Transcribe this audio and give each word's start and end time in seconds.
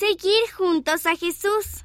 seguir 0.00 0.50
juntos 0.56 1.04
a 1.04 1.14
Jesús. 1.14 1.84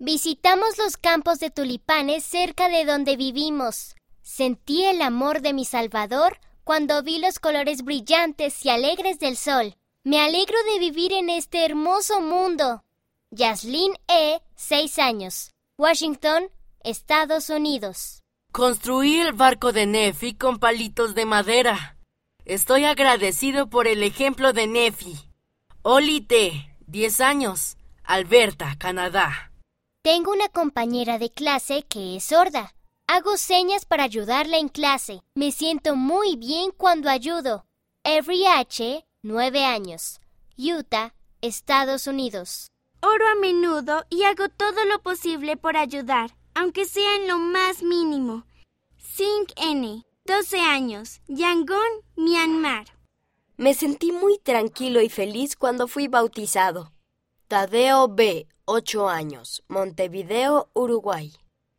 Visitamos 0.00 0.78
los 0.78 0.96
campos 0.96 1.38
de 1.38 1.48
tulipanes 1.50 2.24
cerca 2.24 2.68
de 2.68 2.84
donde 2.84 3.16
vivimos. 3.16 3.94
Sentí 4.20 4.84
el 4.84 5.00
amor 5.00 5.42
de 5.42 5.52
mi 5.52 5.64
Salvador 5.64 6.40
cuando 6.64 7.04
vi 7.04 7.20
los 7.20 7.38
colores 7.38 7.82
brillantes 7.82 8.64
y 8.66 8.70
alegres 8.70 9.20
del 9.20 9.36
sol. 9.36 9.76
Me 10.02 10.20
alegro 10.20 10.56
de 10.72 10.80
vivir 10.80 11.12
en 11.12 11.30
este 11.30 11.64
hermoso 11.64 12.20
mundo. 12.20 12.82
Yaslin 13.30 13.92
E., 14.08 14.42
6 14.56 14.98
años. 14.98 15.52
Washington, 15.78 16.50
Estados 16.82 17.48
Unidos. 17.48 18.22
Construí 18.50 19.20
el 19.20 19.34
barco 19.34 19.70
de 19.70 19.86
Nefi 19.86 20.34
con 20.34 20.58
palitos 20.58 21.14
de 21.14 21.26
madera. 21.26 21.96
Estoy 22.44 22.86
agradecido 22.86 23.70
por 23.70 23.86
el 23.86 24.02
ejemplo 24.02 24.52
de 24.52 24.66
Nefi. 24.66 25.16
Oli 25.82 26.22
T., 26.22 26.71
10 26.92 27.22
años. 27.22 27.78
Alberta, 28.04 28.76
Canadá. 28.78 29.50
Tengo 30.02 30.30
una 30.30 30.48
compañera 30.48 31.18
de 31.18 31.30
clase 31.30 31.84
que 31.88 32.16
es 32.16 32.24
sorda. 32.24 32.74
Hago 33.06 33.38
señas 33.38 33.86
para 33.86 34.04
ayudarla 34.04 34.58
en 34.58 34.68
clase. 34.68 35.22
Me 35.34 35.52
siento 35.52 35.96
muy 35.96 36.36
bien 36.36 36.70
cuando 36.70 37.08
ayudo. 37.08 37.64
Every 38.04 38.44
H., 38.44 39.06
9 39.22 39.64
años. 39.64 40.20
Utah, 40.58 41.14
Estados 41.40 42.06
Unidos. 42.06 42.70
Oro 43.00 43.26
a 43.26 43.36
menudo 43.36 44.04
y 44.10 44.24
hago 44.24 44.50
todo 44.50 44.84
lo 44.84 45.00
posible 45.00 45.56
por 45.56 45.78
ayudar, 45.78 46.36
aunque 46.54 46.84
sea 46.84 47.16
en 47.16 47.26
lo 47.26 47.38
más 47.38 47.82
mínimo. 47.82 48.44
Sing 48.98 49.46
N., 49.56 50.04
12 50.26 50.60
años. 50.60 51.22
Yangon, 51.26 51.90
Myanmar. 52.16 52.84
Me 53.62 53.74
sentí 53.74 54.10
muy 54.10 54.38
tranquilo 54.38 55.00
y 55.02 55.08
feliz 55.08 55.54
cuando 55.54 55.86
fui 55.86 56.08
bautizado. 56.08 56.90
Tadeo 57.46 58.08
B., 58.08 58.48
8 58.64 59.08
años. 59.08 59.62
Montevideo, 59.68 60.68
Uruguay. 60.74 61.32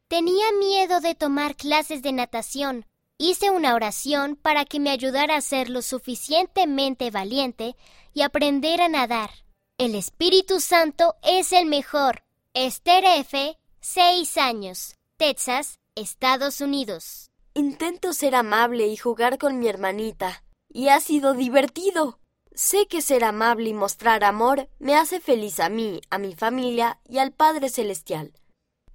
Tenía 0.08 0.46
miedo 0.58 1.02
de 1.02 1.14
tomar 1.14 1.58
clases 1.58 2.02
de 2.02 2.14
natación. 2.14 2.86
Hice 3.18 3.50
una 3.50 3.76
oración 3.76 4.38
para 4.38 4.64
que 4.64 4.80
me 4.80 4.92
ayudara 4.92 5.36
a 5.36 5.42
ser 5.42 5.70
lo 5.70 5.82
suficientemente 5.82 7.12
valiente 7.12 7.76
y 8.14 8.22
aprender 8.22 8.82
a 8.82 8.88
nadar. 8.88 9.32
El 9.78 9.96
Espíritu 9.96 10.62
Santo 10.62 11.16
es 11.22 11.52
el 11.52 11.66
mejor. 11.66 12.24
Esther 12.54 13.04
F., 13.04 13.60
6 13.82 14.38
años. 14.38 14.96
Texas, 15.18 15.82
Estados 15.96 16.62
Unidos. 16.62 17.30
Intento 17.54 18.14
ser 18.14 18.36
amable 18.36 18.88
y 18.88 18.96
jugar 18.96 19.38
con 19.38 19.60
mi 19.60 19.68
hermanita. 19.68 20.46
Y 20.74 20.90
ha 20.90 21.00
sido 21.00 21.36
divertido. 21.36 22.20
Sé 22.56 22.88
que 22.88 23.02
ser 23.02 23.24
amable 23.24 23.70
y 23.70 23.74
mostrar 23.74 24.24
amor 24.24 24.70
me 24.80 24.96
hace 24.96 25.20
feliz 25.20 25.60
a 25.60 25.70
mí, 25.70 26.02
a 26.10 26.18
mi 26.18 26.36
familia 26.36 27.00
y 27.08 27.20
al 27.20 27.32
Padre 27.32 27.70
Celestial. 27.70 28.34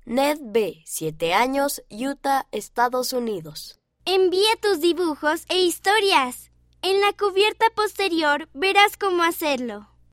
Ned 0.05 0.39
B., 0.41 0.83
7 0.85 1.35
años, 1.35 1.83
Utah, 1.89 2.49
Estados 2.51 3.13
Unidos. 3.13 3.79
Envía 4.05 4.57
tus 4.61 4.81
dibujos 4.81 5.45
e 5.49 5.63
historias. 5.63 6.51
En 6.83 7.01
la 7.01 7.13
cubierta 7.13 7.67
posterior 7.71 8.49
verás 8.55 8.97
cómo 8.97 9.23
hacerlo. 9.23 9.89